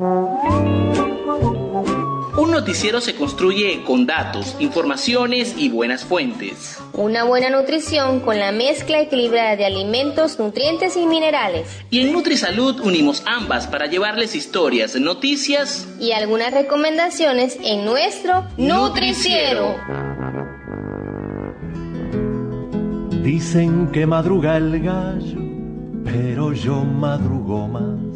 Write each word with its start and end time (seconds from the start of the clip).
Un 0.00 0.38
noticiero 2.52 3.00
se 3.00 3.16
construye 3.16 3.82
con 3.84 4.06
datos, 4.06 4.54
informaciones 4.60 5.56
y 5.58 5.70
buenas 5.70 6.04
fuentes. 6.04 6.78
Una 6.92 7.24
buena 7.24 7.50
nutrición 7.50 8.20
con 8.20 8.38
la 8.38 8.52
mezcla 8.52 9.00
equilibrada 9.00 9.56
de 9.56 9.66
alimentos, 9.66 10.38
nutrientes 10.38 10.96
y 10.96 11.04
minerales. 11.04 11.80
Y 11.90 12.02
en 12.02 12.12
NutriSalud 12.12 12.78
unimos 12.80 13.24
ambas 13.26 13.66
para 13.66 13.86
llevarles 13.86 14.36
historias, 14.36 14.94
noticias 14.94 15.88
y 15.98 16.12
algunas 16.12 16.54
recomendaciones 16.54 17.58
en 17.64 17.84
nuestro 17.84 18.44
Nutriciero. 18.56 19.74
Dicen 23.24 23.90
que 23.90 24.06
madruga 24.06 24.58
el 24.58 24.80
gallo, 24.80 25.40
pero 26.04 26.52
yo 26.52 26.84
madrugo 26.84 27.66
más. 27.66 28.07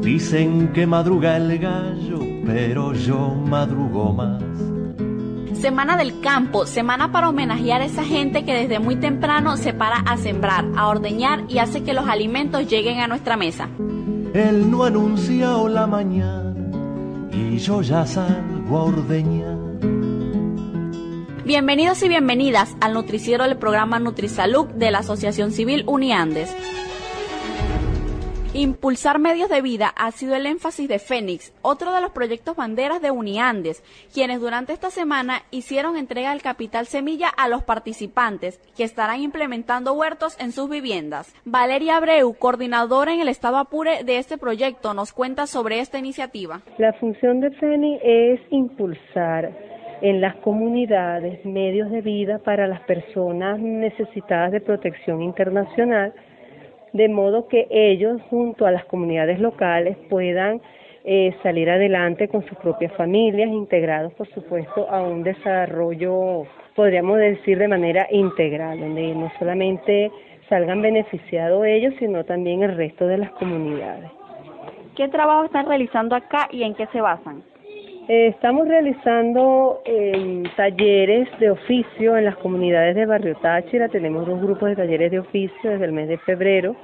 Dicen 0.00 0.72
que 0.72 0.86
madruga 0.86 1.36
el 1.36 1.58
gallo, 1.58 2.20
pero 2.46 2.92
yo 2.94 3.34
madrugo 3.34 4.12
más. 4.12 4.42
Semana 5.60 5.96
del 5.96 6.20
campo, 6.20 6.66
semana 6.66 7.10
para 7.10 7.28
homenajear 7.28 7.82
a 7.82 7.86
esa 7.86 8.04
gente 8.04 8.44
que 8.44 8.54
desde 8.54 8.78
muy 8.78 8.96
temprano 8.96 9.56
se 9.56 9.74
para 9.74 9.96
a 9.96 10.16
sembrar, 10.16 10.64
a 10.76 10.86
ordeñar 10.86 11.44
y 11.48 11.58
hace 11.58 11.82
que 11.82 11.94
los 11.94 12.06
alimentos 12.06 12.68
lleguen 12.68 13.00
a 13.00 13.08
nuestra 13.08 13.36
mesa. 13.36 13.68
Él 14.34 14.70
no 14.70 14.84
anuncia 14.84 15.50
la 15.68 15.86
mañana 15.86 16.54
y 17.32 17.58
yo 17.58 17.82
ya 17.82 18.06
salgo 18.06 18.78
a 18.78 18.84
ordeñar. 18.84 19.58
Bienvenidos 21.44 22.02
y 22.02 22.08
bienvenidas 22.08 22.76
al 22.80 22.92
nutriciero 22.94 23.44
del 23.44 23.56
programa 23.56 23.98
NutriSalud 23.98 24.66
de 24.66 24.90
la 24.90 24.98
Asociación 24.98 25.50
Civil 25.50 25.82
Uniandes. 25.86 26.54
Impulsar 28.58 29.20
medios 29.20 29.48
de 29.48 29.62
vida 29.62 29.86
ha 29.96 30.10
sido 30.10 30.34
el 30.34 30.44
énfasis 30.44 30.88
de 30.88 30.98
Fénix, 30.98 31.54
otro 31.62 31.94
de 31.94 32.00
los 32.00 32.10
proyectos 32.10 32.56
banderas 32.56 33.00
de 33.00 33.12
Uniandes, 33.12 33.84
quienes 34.12 34.40
durante 34.40 34.72
esta 34.72 34.90
semana 34.90 35.42
hicieron 35.52 35.96
entrega 35.96 36.30
del 36.30 36.42
capital 36.42 36.86
semilla 36.86 37.28
a 37.28 37.48
los 37.48 37.62
participantes, 37.62 38.58
que 38.76 38.82
estarán 38.82 39.20
implementando 39.20 39.92
huertos 39.92 40.36
en 40.40 40.50
sus 40.50 40.68
viviendas. 40.68 41.32
Valeria 41.44 41.98
Abreu, 41.98 42.34
coordinadora 42.34 43.14
en 43.14 43.20
el 43.20 43.28
Estado 43.28 43.58
Apure 43.58 44.02
de 44.02 44.18
este 44.18 44.38
proyecto, 44.38 44.92
nos 44.92 45.12
cuenta 45.12 45.46
sobre 45.46 45.78
esta 45.78 46.00
iniciativa. 46.00 46.60
La 46.78 46.92
función 46.94 47.38
de 47.38 47.52
Fénix 47.52 48.00
es 48.02 48.40
impulsar 48.50 49.56
en 50.02 50.20
las 50.20 50.34
comunidades 50.38 51.44
medios 51.44 51.92
de 51.92 52.00
vida 52.00 52.40
para 52.40 52.66
las 52.66 52.80
personas 52.80 53.60
necesitadas 53.60 54.50
de 54.50 54.60
protección 54.60 55.22
internacional 55.22 56.12
de 56.92 57.08
modo 57.08 57.48
que 57.48 57.66
ellos 57.70 58.20
junto 58.30 58.66
a 58.66 58.70
las 58.70 58.84
comunidades 58.86 59.40
locales 59.40 59.96
puedan 60.08 60.60
eh, 61.04 61.34
salir 61.42 61.70
adelante 61.70 62.28
con 62.28 62.44
sus 62.46 62.58
propias 62.58 62.92
familias, 62.92 63.48
integrados 63.48 64.12
por 64.14 64.28
supuesto 64.28 64.88
a 64.90 65.02
un 65.02 65.22
desarrollo, 65.22 66.44
podríamos 66.74 67.18
decir, 67.18 67.58
de 67.58 67.68
manera 67.68 68.06
integral, 68.10 68.80
donde 68.80 69.14
no 69.14 69.30
solamente 69.38 70.10
salgan 70.48 70.82
beneficiados 70.82 71.64
ellos, 71.64 71.94
sino 71.98 72.24
también 72.24 72.62
el 72.62 72.76
resto 72.76 73.06
de 73.06 73.18
las 73.18 73.30
comunidades. 73.32 74.10
¿Qué 74.96 75.08
trabajo 75.08 75.44
están 75.44 75.66
realizando 75.66 76.16
acá 76.16 76.48
y 76.50 76.62
en 76.62 76.74
qué 76.74 76.86
se 76.88 77.00
basan? 77.00 77.42
Eh, 78.08 78.28
estamos 78.28 78.66
realizando 78.66 79.82
eh, 79.84 80.42
talleres 80.56 81.28
de 81.40 81.50
oficio 81.50 82.16
en 82.16 82.24
las 82.24 82.38
comunidades 82.38 82.96
de 82.96 83.04
Barrio 83.04 83.36
Táchira. 83.36 83.90
Tenemos 83.90 84.26
dos 84.26 84.40
grupos 84.40 84.70
de 84.70 84.76
talleres 84.76 85.10
de 85.10 85.18
oficio 85.18 85.70
desde 85.70 85.84
el 85.84 85.92
mes 85.92 86.08
de 86.08 86.16
febrero 86.16 86.74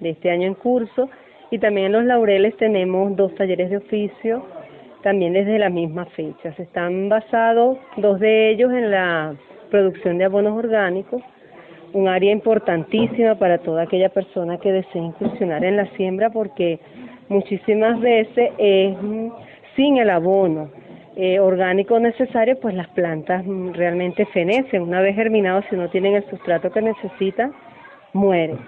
de 0.00 0.10
este 0.10 0.32
año 0.32 0.48
en 0.48 0.54
curso. 0.54 1.08
Y 1.52 1.60
también 1.60 1.86
en 1.86 1.92
Los 1.92 2.04
Laureles 2.06 2.56
tenemos 2.56 3.14
dos 3.14 3.32
talleres 3.36 3.70
de 3.70 3.76
oficio 3.76 4.44
también 5.04 5.34
desde 5.34 5.60
la 5.60 5.70
misma 5.70 6.06
fecha. 6.06 6.52
Se 6.56 6.64
están 6.64 7.08
basados 7.08 7.78
dos 7.98 8.18
de 8.18 8.50
ellos 8.50 8.72
en 8.72 8.90
la 8.90 9.36
producción 9.70 10.18
de 10.18 10.24
abonos 10.24 10.58
orgánicos, 10.58 11.22
un 11.92 12.08
área 12.08 12.32
importantísima 12.32 13.36
para 13.36 13.58
toda 13.58 13.82
aquella 13.82 14.08
persona 14.08 14.58
que 14.58 14.72
desee 14.72 15.02
incursionar 15.02 15.64
en 15.64 15.76
la 15.76 15.86
siembra 15.90 16.30
porque 16.30 16.80
muchísimas 17.28 18.00
veces 18.00 18.50
es 18.58 18.96
sin 19.76 19.98
el 19.98 20.10
abono 20.10 20.70
eh, 21.16 21.38
orgánico 21.38 21.98
necesario, 22.00 22.58
pues 22.58 22.74
las 22.74 22.88
plantas 22.88 23.44
realmente 23.72 24.26
fenecen. 24.26 24.82
Una 24.82 25.00
vez 25.00 25.14
germinados, 25.14 25.64
si 25.70 25.76
no 25.76 25.88
tienen 25.88 26.14
el 26.14 26.28
sustrato 26.28 26.70
que 26.70 26.82
necesitan, 26.82 27.52
mueren. 28.12 28.58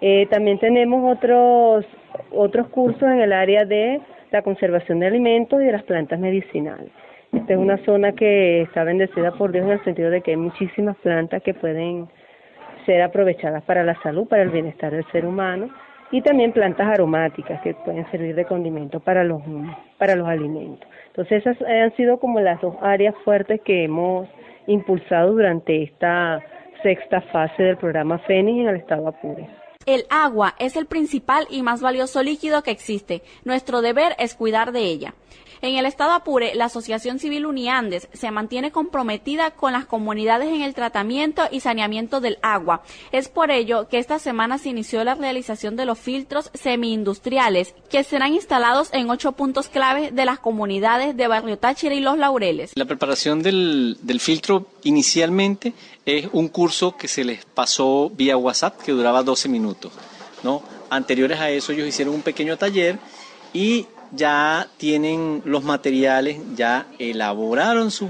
Eh, 0.00 0.26
también 0.30 0.58
tenemos 0.58 1.16
otros, 1.16 1.84
otros 2.32 2.68
cursos 2.68 3.02
en 3.02 3.20
el 3.20 3.32
área 3.32 3.64
de 3.64 4.00
la 4.30 4.42
conservación 4.42 5.00
de 5.00 5.06
alimentos 5.06 5.60
y 5.60 5.66
de 5.66 5.72
las 5.72 5.84
plantas 5.84 6.18
medicinales. 6.18 6.90
Esta 7.32 7.52
es 7.52 7.58
una 7.58 7.76
zona 7.84 8.12
que 8.12 8.62
está 8.62 8.84
bendecida 8.84 9.32
por 9.32 9.52
Dios 9.52 9.66
en 9.66 9.72
el 9.72 9.84
sentido 9.84 10.10
de 10.10 10.20
que 10.20 10.32
hay 10.32 10.36
muchísimas 10.36 10.96
plantas 10.96 11.42
que 11.42 11.54
pueden 11.54 12.08
ser 12.86 13.02
aprovechadas 13.02 13.62
para 13.64 13.84
la 13.84 14.00
salud, 14.02 14.26
para 14.26 14.42
el 14.42 14.50
bienestar 14.50 14.92
del 14.92 15.04
ser 15.12 15.26
humano 15.26 15.68
y 16.10 16.22
también 16.22 16.52
plantas 16.52 16.88
aromáticas 16.88 17.60
que 17.62 17.74
pueden 17.74 18.10
servir 18.10 18.34
de 18.34 18.44
condimento 18.44 19.00
para 19.00 19.24
los, 19.24 19.42
para 19.98 20.16
los 20.16 20.26
alimentos. 20.26 20.88
Entonces 21.08 21.46
esas 21.46 21.60
han 21.68 21.94
sido 21.96 22.18
como 22.18 22.40
las 22.40 22.60
dos 22.60 22.76
áreas 22.80 23.14
fuertes 23.24 23.60
que 23.62 23.84
hemos 23.84 24.28
impulsado 24.66 25.32
durante 25.32 25.82
esta 25.82 26.40
sexta 26.82 27.20
fase 27.32 27.62
del 27.62 27.76
programa 27.76 28.18
FENIX 28.20 28.60
en 28.60 28.68
el 28.68 28.76
estado 28.76 29.08
Apure. 29.08 29.48
El 29.88 30.04
agua 30.10 30.54
es 30.58 30.76
el 30.76 30.84
principal 30.84 31.46
y 31.48 31.62
más 31.62 31.80
valioso 31.80 32.22
líquido 32.22 32.62
que 32.62 32.70
existe. 32.70 33.22
Nuestro 33.44 33.80
deber 33.80 34.14
es 34.18 34.34
cuidar 34.34 34.70
de 34.70 34.82
ella. 34.82 35.14
En 35.60 35.74
el 35.76 35.86
estado 35.86 36.12
Apure, 36.12 36.54
la 36.54 36.66
Asociación 36.66 37.18
Civil 37.18 37.46
Uniandes 37.46 38.08
se 38.12 38.30
mantiene 38.30 38.70
comprometida 38.70 39.50
con 39.50 39.72
las 39.72 39.86
comunidades 39.86 40.48
en 40.48 40.62
el 40.62 40.74
tratamiento 40.74 41.42
y 41.50 41.60
saneamiento 41.60 42.20
del 42.20 42.38
agua. 42.42 42.82
Es 43.10 43.28
por 43.28 43.50
ello 43.50 43.88
que 43.88 43.98
esta 43.98 44.18
semana 44.18 44.58
se 44.58 44.68
inició 44.68 45.02
la 45.02 45.16
realización 45.16 45.74
de 45.74 45.84
los 45.84 45.98
filtros 45.98 46.50
semi-industriales 46.54 47.74
que 47.90 48.04
serán 48.04 48.34
instalados 48.34 48.90
en 48.92 49.10
ocho 49.10 49.32
puntos 49.32 49.68
clave 49.68 50.12
de 50.12 50.24
las 50.24 50.38
comunidades 50.38 51.16
de 51.16 51.26
Barrio 51.26 51.58
Táchira 51.58 51.94
y 51.94 52.00
Los 52.00 52.18
Laureles. 52.18 52.72
La 52.76 52.84
preparación 52.84 53.42
del, 53.42 53.96
del 54.02 54.20
filtro 54.20 54.66
inicialmente 54.84 55.72
es 56.06 56.28
un 56.32 56.48
curso 56.48 56.96
que 56.96 57.08
se 57.08 57.24
les 57.24 57.44
pasó 57.44 58.10
vía 58.10 58.36
WhatsApp 58.36 58.80
que 58.80 58.92
duraba 58.92 59.22
12 59.22 59.48
minutos. 59.48 59.77
¿No? 60.42 60.62
Anteriores 60.90 61.38
a 61.40 61.50
eso 61.50 61.72
ellos 61.72 61.86
hicieron 61.86 62.14
un 62.14 62.22
pequeño 62.22 62.56
taller 62.56 62.98
y 63.52 63.86
ya 64.12 64.68
tienen 64.76 65.42
los 65.44 65.64
materiales, 65.64 66.38
ya 66.56 66.86
elaboraron 66.98 67.90
sus, 67.90 68.08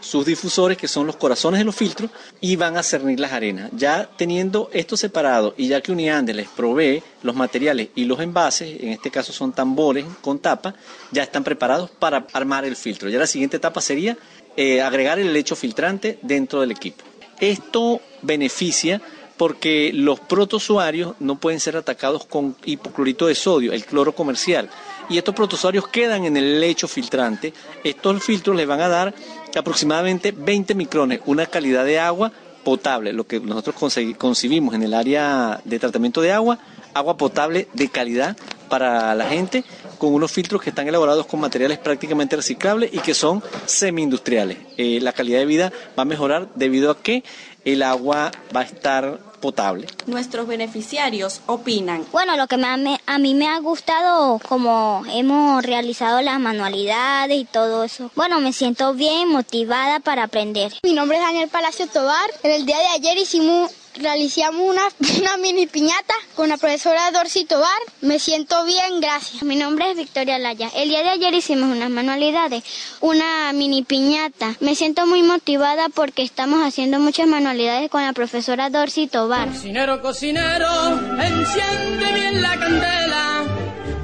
sus, 0.00 0.24
difusores, 0.24 0.78
que 0.78 0.88
son 0.88 1.06
los 1.06 1.16
corazones 1.16 1.58
de 1.58 1.64
los 1.64 1.74
filtros, 1.74 2.10
y 2.40 2.56
van 2.56 2.76
a 2.76 2.82
cernir 2.82 3.20
las 3.20 3.32
arenas. 3.32 3.70
Ya 3.74 4.08
teniendo 4.16 4.70
esto 4.72 4.96
separado 4.96 5.54
y 5.56 5.68
ya 5.68 5.80
que 5.80 5.92
Uniande 5.92 6.34
les 6.34 6.48
provee 6.48 7.02
los 7.22 7.34
materiales 7.34 7.88
y 7.94 8.04
los 8.04 8.20
envases, 8.20 8.80
en 8.80 8.90
este 8.90 9.10
caso 9.10 9.32
son 9.32 9.52
tambores 9.52 10.04
con 10.20 10.38
tapa, 10.38 10.74
ya 11.10 11.22
están 11.22 11.44
preparados 11.44 11.90
para 11.90 12.26
armar 12.32 12.64
el 12.64 12.76
filtro. 12.76 13.08
Ya 13.08 13.18
la 13.18 13.26
siguiente 13.26 13.58
etapa 13.58 13.80
sería 13.80 14.16
eh, 14.56 14.82
agregar 14.82 15.18
el 15.18 15.32
lecho 15.32 15.56
filtrante 15.56 16.18
dentro 16.22 16.60
del 16.60 16.70
equipo. 16.70 17.04
Esto 17.40 18.00
beneficia 18.22 19.02
porque 19.36 19.90
los 19.92 20.20
protozoarios 20.20 21.14
no 21.20 21.36
pueden 21.36 21.60
ser 21.60 21.76
atacados 21.76 22.24
con 22.24 22.56
hipoclorito 22.64 23.26
de 23.26 23.34
sodio, 23.34 23.72
el 23.72 23.84
cloro 23.84 24.14
comercial 24.14 24.70
y 25.08 25.18
estos 25.18 25.34
protozoarios 25.34 25.88
quedan 25.88 26.24
en 26.24 26.36
el 26.36 26.60
lecho 26.60 26.88
filtrante. 26.88 27.52
Estos 27.82 28.22
filtros 28.22 28.56
les 28.56 28.66
van 28.66 28.80
a 28.80 28.88
dar 28.88 29.14
aproximadamente 29.56 30.32
20 30.32 30.74
micrones, 30.74 31.20
una 31.26 31.46
calidad 31.46 31.84
de 31.84 31.98
agua 31.98 32.32
potable, 32.64 33.12
lo 33.12 33.26
que 33.26 33.40
nosotros 33.40 33.76
concibimos 34.16 34.74
en 34.74 34.82
el 34.82 34.94
área 34.94 35.60
de 35.64 35.78
tratamiento 35.78 36.22
de 36.22 36.32
agua, 36.32 36.58
agua 36.94 37.16
potable 37.16 37.68
de 37.74 37.88
calidad 37.88 38.36
para 38.68 39.14
la 39.14 39.26
gente, 39.26 39.64
con 39.98 40.14
unos 40.14 40.32
filtros 40.32 40.62
que 40.62 40.70
están 40.70 40.88
elaborados 40.88 41.26
con 41.26 41.40
materiales 41.40 41.78
prácticamente 41.78 42.36
reciclables 42.36 42.92
y 42.92 42.98
que 42.98 43.14
son 43.14 43.42
semi-industriales. 43.66 44.56
Eh, 44.78 44.98
la 45.02 45.12
calidad 45.12 45.38
de 45.38 45.46
vida 45.46 45.72
va 45.96 46.02
a 46.02 46.06
mejorar 46.06 46.48
debido 46.54 46.90
a 46.90 46.98
que 46.98 47.22
el 47.64 47.82
agua 47.82 48.32
va 48.54 48.60
a 48.60 48.64
estar 48.64 49.20
potable. 49.44 49.86
Nuestros 50.06 50.46
beneficiarios 50.46 51.42
opinan. 51.44 52.06
Bueno, 52.12 52.34
lo 52.38 52.46
que 52.46 52.56
me, 52.56 52.98
a 53.04 53.18
mí 53.18 53.34
me 53.34 53.46
ha 53.46 53.58
gustado 53.58 54.40
como 54.48 55.02
hemos 55.12 55.62
realizado 55.62 56.22
las 56.22 56.40
manualidades 56.40 57.36
y 57.38 57.44
todo 57.44 57.84
eso. 57.84 58.10
Bueno, 58.16 58.40
me 58.40 58.54
siento 58.54 58.94
bien 58.94 59.28
motivada 59.28 60.00
para 60.00 60.22
aprender. 60.24 60.72
Mi 60.82 60.94
nombre 60.94 61.18
es 61.18 61.22
Daniel 61.22 61.50
Palacio 61.50 61.86
Tobar. 61.88 62.30
En 62.42 62.52
el 62.52 62.64
día 62.64 62.78
de 62.78 62.86
ayer 62.96 63.18
hicimos 63.18 63.70
realizamos 63.96 64.60
una, 64.60 64.82
una 65.20 65.36
mini 65.36 65.66
piñata 65.66 66.14
con 66.34 66.48
la 66.48 66.56
profesora 66.56 67.10
Dorcy 67.12 67.44
Tobar. 67.44 67.68
Me 68.00 68.18
siento 68.18 68.64
bien, 68.64 69.00
gracias. 69.00 69.42
Mi 69.42 69.56
nombre 69.56 69.90
es 69.90 69.96
Victoria 69.96 70.38
Laya. 70.38 70.70
El 70.74 70.88
día 70.88 71.02
de 71.02 71.10
ayer 71.10 71.34
hicimos 71.34 71.70
unas 71.74 71.90
manualidades, 71.90 72.64
una 73.00 73.52
mini 73.52 73.82
piñata. 73.82 74.54
Me 74.60 74.74
siento 74.74 75.06
muy 75.06 75.22
motivada 75.22 75.88
porque 75.88 76.22
estamos 76.22 76.60
haciendo 76.66 76.98
muchas 76.98 77.26
manualidades 77.26 77.90
con 77.90 78.02
la 78.02 78.12
profesora 78.12 78.70
Dorcy 78.70 79.06
Tobar. 79.06 79.48
Cocinero, 79.48 80.02
cocinero, 80.02 81.00
enciende 81.20 82.12
bien 82.12 82.42
la 82.42 82.58
candela 82.58 83.44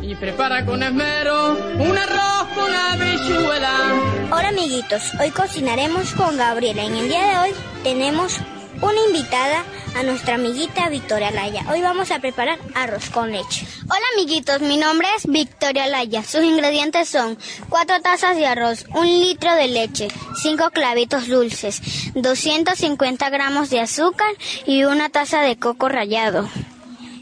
y 0.02 0.14
prepara 0.14 0.64
con 0.64 0.82
esmero 0.82 1.52
un 1.78 1.96
arroz 1.96 2.48
con 2.54 2.74
habichuela. 2.74 3.94
Hola 4.32 4.48
amiguitos, 4.48 5.02
hoy 5.20 5.30
cocinaremos 5.30 6.12
con 6.14 6.36
Gabriela. 6.36 6.84
En 6.84 6.96
el 6.96 7.08
día 7.08 7.26
de 7.26 7.38
hoy 7.38 7.54
tenemos 7.82 8.38
una 8.82 9.00
invitada 9.06 9.64
a 9.96 10.02
nuestra 10.02 10.36
amiguita 10.36 10.88
Victoria 10.88 11.30
Laya. 11.30 11.64
Hoy 11.70 11.82
vamos 11.82 12.10
a 12.10 12.18
preparar 12.18 12.58
arroz 12.74 13.10
con 13.10 13.30
leche. 13.30 13.66
Hola 13.84 14.04
amiguitos, 14.14 14.60
mi 14.60 14.76
nombre 14.76 15.08
es 15.16 15.26
Victoria 15.26 15.86
Laya. 15.86 16.22
Sus 16.24 16.42
ingredientes 16.42 17.08
son 17.08 17.38
4 17.68 18.00
tazas 18.00 18.36
de 18.36 18.46
arroz, 18.46 18.86
1 18.94 19.02
litro 19.04 19.54
de 19.54 19.68
leche, 19.68 20.08
5 20.42 20.70
clavitos 20.70 21.28
dulces, 21.28 21.80
250 22.14 23.30
gramos 23.30 23.70
de 23.70 23.80
azúcar 23.80 24.30
y 24.66 24.84
una 24.84 25.08
taza 25.08 25.42
de 25.42 25.58
coco 25.58 25.88
rallado. 25.88 26.48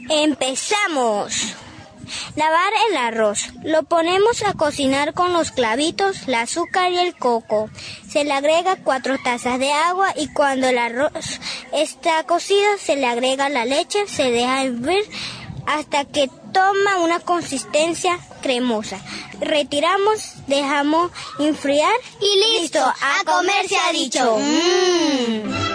¡Empezamos! 0.09 1.55
Lavar 2.35 2.73
el 2.89 2.97
arroz. 2.97 3.49
Lo 3.63 3.83
ponemos 3.83 4.43
a 4.43 4.53
cocinar 4.53 5.13
con 5.13 5.33
los 5.33 5.51
clavitos, 5.51 6.27
el 6.27 6.35
azúcar 6.35 6.91
y 6.91 6.97
el 6.97 7.15
coco. 7.15 7.69
Se 8.07 8.23
le 8.23 8.33
agrega 8.33 8.77
cuatro 8.83 9.17
tazas 9.23 9.59
de 9.59 9.71
agua 9.71 10.13
y 10.15 10.27
cuando 10.29 10.67
el 10.67 10.77
arroz 10.77 11.39
está 11.73 12.23
cocido 12.23 12.77
se 12.79 12.95
le 12.95 13.07
agrega 13.07 13.49
la 13.49 13.65
leche, 13.65 14.07
se 14.07 14.31
deja 14.31 14.63
hervir 14.63 15.03
hasta 15.65 16.05
que 16.05 16.29
toma 16.51 16.97
una 16.97 17.19
consistencia 17.19 18.19
cremosa. 18.41 18.99
Retiramos, 19.39 20.33
dejamos 20.47 21.11
enfriar 21.37 21.93
y 22.19 22.59
listo, 22.59 22.79
a 22.79 23.23
comer 23.25 23.67
se 23.67 23.77
ha 23.77 23.91
dicho. 23.91 24.37
Mm. 24.39 25.68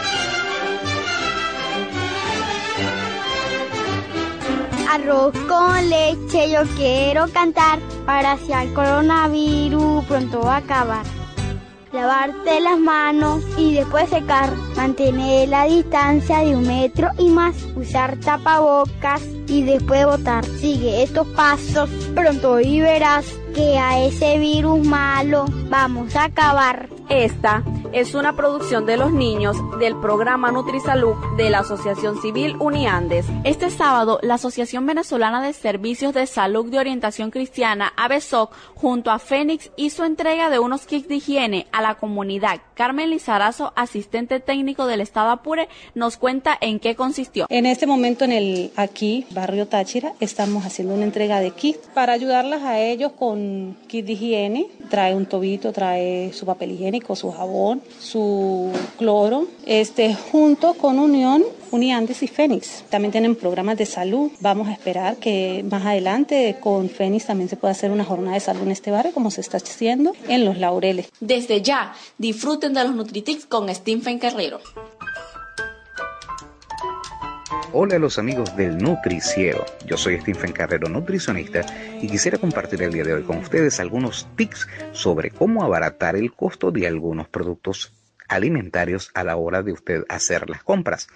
Arroz 4.94 5.34
con 5.48 5.90
leche 5.90 6.52
yo 6.52 6.62
quiero 6.76 7.26
cantar 7.32 7.80
para 8.06 8.36
si 8.38 8.52
el 8.52 8.72
coronavirus 8.72 10.04
pronto 10.04 10.40
va 10.42 10.54
a 10.54 10.58
acabar. 10.58 11.04
Lavarte 11.92 12.60
las 12.60 12.78
manos 12.78 13.42
y 13.56 13.74
después 13.74 14.08
secar. 14.08 14.52
Mantener 14.76 15.48
la 15.48 15.64
distancia 15.64 16.40
de 16.40 16.54
un 16.54 16.66
metro 16.66 17.08
y 17.18 17.28
más. 17.28 17.56
Usar 17.74 18.18
tapabocas 18.18 19.22
y 19.48 19.62
después 19.62 20.06
botar. 20.06 20.44
Sigue 20.44 21.02
estos 21.02 21.26
pasos 21.28 21.90
pronto 22.14 22.60
y 22.60 22.80
verás 22.80 23.26
que 23.54 23.78
a 23.78 24.04
ese 24.04 24.38
virus 24.38 24.86
malo 24.86 25.46
vamos 25.70 26.14
a 26.14 26.24
acabar. 26.24 26.88
Esta 27.08 27.62
es 27.94 28.16
una 28.16 28.34
producción 28.34 28.86
de 28.86 28.96
los 28.96 29.12
niños 29.12 29.56
del 29.78 29.94
programa 30.00 30.50
NutriSalud 30.50 31.14
de 31.36 31.48
la 31.48 31.60
Asociación 31.60 32.20
Civil 32.20 32.56
Uniandes. 32.58 33.24
Este 33.44 33.70
sábado, 33.70 34.18
la 34.20 34.34
Asociación 34.34 34.84
Venezolana 34.84 35.40
de 35.40 35.52
Servicios 35.52 36.12
de 36.12 36.26
Salud 36.26 36.66
de 36.66 36.80
Orientación 36.80 37.30
Cristiana, 37.30 37.92
ABESOC, 37.96 38.52
junto 38.74 39.12
a 39.12 39.20
Fénix, 39.20 39.70
hizo 39.76 40.04
entrega 40.04 40.50
de 40.50 40.58
unos 40.58 40.86
kits 40.86 41.06
de 41.06 41.14
higiene 41.14 41.68
a 41.70 41.82
la 41.82 41.94
comunidad. 41.94 42.60
Carmen 42.74 43.10
Lizarazo, 43.10 43.72
asistente 43.76 44.40
técnico 44.40 44.86
del 44.86 45.00
Estado 45.00 45.30
Apure, 45.30 45.68
nos 45.94 46.16
cuenta 46.16 46.58
en 46.60 46.80
qué 46.80 46.96
consistió. 46.96 47.46
En 47.48 47.64
este 47.64 47.86
momento, 47.86 48.24
en 48.24 48.32
el 48.32 48.72
aquí, 48.74 49.24
barrio 49.30 49.68
Táchira, 49.68 50.14
estamos 50.18 50.66
haciendo 50.66 50.94
una 50.94 51.04
entrega 51.04 51.38
de 51.38 51.52
kits 51.52 51.86
para 51.94 52.12
ayudarlas 52.12 52.62
a 52.62 52.80
ellos 52.80 53.12
con 53.12 53.76
kit 53.86 54.04
de 54.04 54.12
higiene. 54.14 54.66
Trae 54.90 55.14
un 55.14 55.26
tobito, 55.26 55.72
trae 55.72 56.32
su 56.32 56.44
papel 56.44 56.72
higiénico, 56.72 57.14
su 57.14 57.30
jabón, 57.30 57.83
su 58.00 58.70
cloro, 58.98 59.46
este, 59.66 60.14
junto 60.14 60.74
con 60.74 60.98
Unión, 60.98 61.42
Uniandes 61.70 62.22
y 62.22 62.28
Fénix. 62.28 62.84
También 62.88 63.12
tienen 63.12 63.34
programas 63.34 63.76
de 63.76 63.86
salud. 63.86 64.30
Vamos 64.40 64.68
a 64.68 64.72
esperar 64.72 65.16
que 65.16 65.64
más 65.68 65.84
adelante 65.84 66.56
con 66.60 66.88
Fénix 66.88 67.26
también 67.26 67.48
se 67.48 67.56
pueda 67.56 67.72
hacer 67.72 67.90
una 67.90 68.04
jornada 68.04 68.34
de 68.34 68.40
salud 68.40 68.62
en 68.62 68.70
este 68.70 68.90
barrio, 68.90 69.12
como 69.12 69.30
se 69.30 69.40
está 69.40 69.56
haciendo 69.56 70.12
en 70.28 70.44
Los 70.44 70.58
Laureles. 70.58 71.08
Desde 71.20 71.62
ya, 71.62 71.94
disfruten 72.18 72.74
de 72.74 72.84
los 72.84 72.94
Nutritix 72.94 73.46
con 73.46 73.74
Stephen 73.74 74.18
Carrero. 74.18 74.60
Hola 77.76 77.96
a 77.96 77.98
los 77.98 78.20
amigos 78.20 78.56
del 78.56 78.78
Nutriciero. 78.78 79.66
Yo 79.84 79.96
soy 79.96 80.20
Stephen 80.20 80.52
Carrero, 80.52 80.88
nutricionista, 80.88 81.66
y 82.00 82.06
quisiera 82.06 82.38
compartir 82.38 82.80
el 82.84 82.92
día 82.92 83.02
de 83.02 83.14
hoy 83.14 83.24
con 83.24 83.38
ustedes 83.38 83.80
algunos 83.80 84.28
tips 84.36 84.68
sobre 84.92 85.32
cómo 85.32 85.64
abaratar 85.64 86.14
el 86.14 86.32
costo 86.32 86.70
de 86.70 86.86
algunos 86.86 87.26
productos 87.26 87.92
alimentarios 88.28 89.10
a 89.14 89.24
la 89.24 89.34
hora 89.34 89.64
de 89.64 89.72
usted 89.72 90.04
hacer 90.08 90.48
las 90.48 90.62
compras. 90.62 91.08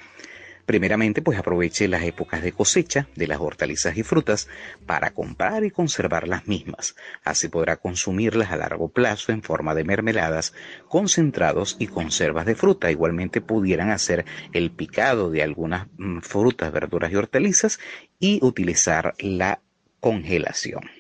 Primeramente, 0.68 1.22
pues 1.22 1.38
aproveche 1.38 1.88
las 1.88 2.02
épocas 2.02 2.42
de 2.42 2.52
cosecha 2.52 3.08
de 3.16 3.26
las 3.26 3.40
hortalizas 3.40 3.96
y 3.96 4.02
frutas 4.02 4.48
para 4.84 5.12
comprar 5.12 5.64
y 5.64 5.70
conservar 5.70 6.28
las 6.28 6.46
mismas. 6.46 6.94
Así 7.24 7.48
podrá 7.48 7.78
consumirlas 7.78 8.50
a 8.50 8.56
largo 8.58 8.90
plazo 8.90 9.32
en 9.32 9.42
forma 9.42 9.74
de 9.74 9.84
mermeladas, 9.84 10.52
concentrados 10.86 11.76
y 11.78 11.86
conservas 11.86 12.44
de 12.44 12.54
fruta. 12.54 12.90
Igualmente 12.90 13.40
pudieran 13.40 13.88
hacer 13.88 14.26
el 14.52 14.70
picado 14.70 15.30
de 15.30 15.42
algunas 15.42 15.86
mm, 15.96 16.18
frutas, 16.18 16.70
verduras 16.70 17.10
y 17.12 17.16
hortalizas 17.16 17.80
y 18.20 18.38
utilizar 18.42 19.14
la 19.20 19.62
congelación. 20.00 20.97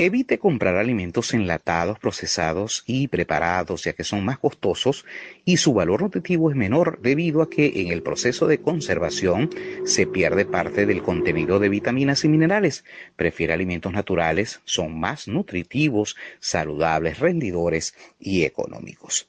Evite 0.00 0.38
comprar 0.38 0.76
alimentos 0.76 1.34
enlatados, 1.34 1.98
procesados 1.98 2.84
y 2.86 3.08
preparados, 3.08 3.82
ya 3.82 3.94
que 3.94 4.04
son 4.04 4.24
más 4.24 4.38
costosos 4.38 5.04
y 5.44 5.56
su 5.56 5.74
valor 5.74 6.02
nutritivo 6.02 6.50
es 6.50 6.56
menor 6.56 7.00
debido 7.02 7.42
a 7.42 7.50
que 7.50 7.80
en 7.80 7.88
el 7.88 8.04
proceso 8.04 8.46
de 8.46 8.60
conservación 8.60 9.50
se 9.84 10.06
pierde 10.06 10.44
parte 10.44 10.86
del 10.86 11.02
contenido 11.02 11.58
de 11.58 11.68
vitaminas 11.68 12.24
y 12.24 12.28
minerales. 12.28 12.84
Prefiere 13.16 13.54
alimentos 13.54 13.92
naturales, 13.92 14.60
son 14.64 15.00
más 15.00 15.26
nutritivos, 15.26 16.14
saludables, 16.38 17.18
rendidores 17.18 17.96
y 18.20 18.44
económicos. 18.44 19.26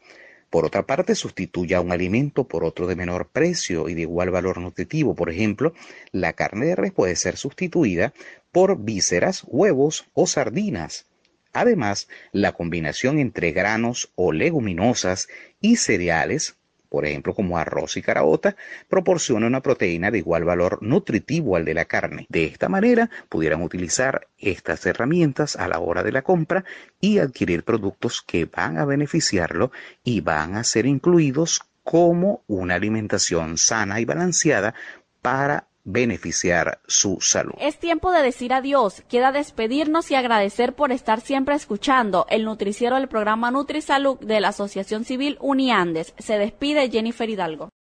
Por 0.50 0.66
otra 0.66 0.86
parte, 0.88 1.16
sustituya 1.16 1.80
un 1.81 1.92
alimento 1.92 2.48
por 2.48 2.63
otro 2.63 2.88
de 2.88 2.96
menor 2.96 3.30
precio 3.30 3.88
y 3.88 3.94
de 3.94 4.01
igual 4.01 4.31
valor 4.31 4.60
nutritivo. 4.60 5.16
Por 5.16 5.30
ejemplo, 5.30 5.74
la 6.12 6.34
carne 6.34 6.66
de 6.68 6.75
res 6.75 6.92
puede 6.92 7.16
ser 7.16 7.38
sustituida 7.38 8.13
por 8.51 8.80
vísceras, 8.80 9.44
huevos 9.48 10.07
o 10.13 10.25
sardinas. 10.25 11.06
Además, 11.54 12.07
la 12.31 12.51
combinación 12.51 13.19
entre 13.19 13.51
granos 13.51 14.12
o 14.16 14.31
leguminosas 14.31 15.28
y 15.62 15.78
cereales, 15.78 16.56
por 16.89 17.06
ejemplo 17.06 17.33
como 17.33 17.57
arroz 17.57 17.97
y 17.97 18.01
caraota, 18.01 18.56
proporciona 18.88 19.47
una 19.47 19.62
proteína 19.62 20.12
de 20.12 20.18
igual 20.18 20.44
valor 20.44 20.80
nutritivo 20.81 21.56
al 21.56 21.65
de 21.65 21.74
la 21.74 21.86
carne. 21.86 22.25
De 22.30 22.45
esta 22.45 22.68
manera, 22.68 23.09
pudieran 23.30 23.62
utilizar 23.62 24.27
estas 24.38 24.86
herramientas 24.86 25.56
a 25.56 25.68
la 25.68 25.80
hora 25.80 26.03
de 26.03 26.12
la 26.12 26.24
compra 26.24 26.65
y 27.00 27.19
adquirir 27.19 27.63
productos 27.63 28.21
que 28.21 28.45
van 28.45 28.78
a 28.78 28.85
beneficiarlo 28.85 29.71
y 30.04 30.21
van 30.21 30.56
a 30.56 30.64
ser 30.64 30.85
incluidos 30.85 31.61
como 31.83 32.44
una 32.47 32.75
alimentación 32.75 33.57
sana 33.57 33.99
y 33.99 34.06
balanceada 34.06 34.73
para 35.21 35.69
beneficiar 35.83 36.80
su 36.88 37.18
salud. 37.21 37.54
Es 37.59 37.80
tiempo 37.80 38.12
de 38.12 38.21
decir 38.21 38.54
adiós, 38.54 39.04
queda 39.09 39.31
despedirnos 39.31 40.12
y 40.12 40.16
agradecer 40.16 40.74
por 40.74 40.92
estar 40.92 41.21
siempre 41.21 41.56
escuchando 41.56 42.26
el 42.30 42.45
nutriciero 42.45 42.95
del 42.95 43.07
programa 43.07 43.52
NutriSalud 43.52 44.19
de 44.19 44.40
la 44.40 44.50
Asociación 44.50 45.06
Civil 45.06 45.38
Uniandes. 45.40 46.14
Se 46.18 46.38
despide 46.38 46.90
Jennifer 46.90 47.30
Hidalgo. 47.30 47.69